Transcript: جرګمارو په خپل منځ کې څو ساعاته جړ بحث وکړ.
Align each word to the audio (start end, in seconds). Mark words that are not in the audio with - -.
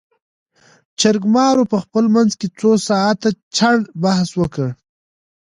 جرګمارو 0.99 1.63
په 1.71 1.77
خپل 1.83 2.05
منځ 2.15 2.31
کې 2.39 2.47
څو 2.59 2.71
ساعاته 2.87 3.29
جړ 3.57 3.75
بحث 4.03 4.29
وکړ. 4.41 4.67